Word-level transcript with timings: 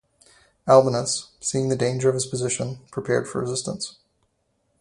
Albinus, 0.67 1.27
seeing 1.41 1.69
the 1.69 1.75
danger 1.75 2.09
of 2.09 2.15
his 2.15 2.25
position, 2.25 2.79
prepared 2.91 3.27
for 3.27 3.39
resistance. 3.41 3.97